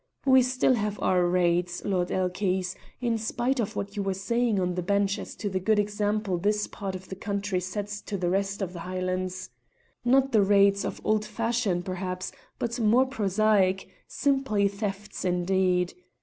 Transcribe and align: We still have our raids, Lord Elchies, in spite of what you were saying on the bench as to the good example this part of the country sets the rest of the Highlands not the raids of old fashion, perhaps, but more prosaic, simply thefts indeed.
We 0.25 0.41
still 0.41 0.73
have 0.73 0.99
our 0.99 1.27
raids, 1.27 1.85
Lord 1.85 2.07
Elchies, 2.07 2.75
in 3.01 3.19
spite 3.19 3.59
of 3.59 3.75
what 3.75 3.95
you 3.95 4.01
were 4.01 4.15
saying 4.15 4.59
on 4.59 4.73
the 4.73 4.81
bench 4.81 5.19
as 5.19 5.35
to 5.35 5.47
the 5.47 5.59
good 5.59 5.77
example 5.77 6.39
this 6.39 6.65
part 6.65 6.95
of 6.95 7.09
the 7.09 7.15
country 7.15 7.59
sets 7.59 8.01
the 8.01 8.17
rest 8.27 8.63
of 8.63 8.73
the 8.73 8.79
Highlands 8.79 9.51
not 10.03 10.31
the 10.31 10.41
raids 10.41 10.83
of 10.85 11.01
old 11.03 11.23
fashion, 11.23 11.83
perhaps, 11.83 12.31
but 12.57 12.79
more 12.79 13.05
prosaic, 13.05 13.89
simply 14.07 14.67
thefts 14.67 15.23
indeed. 15.23 15.93